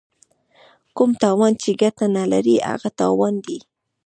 کوم 0.97 1.11
تاوان 1.21 1.53
چې 1.61 1.69
ګټه 1.81 2.05
نه 2.17 2.23
لري 2.31 2.55
هغه 2.69 2.89
تاوان 2.99 3.35
دی. 3.45 3.59